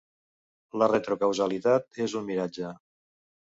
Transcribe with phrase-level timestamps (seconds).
[0.83, 2.77] La retrocausalitat és un miratge.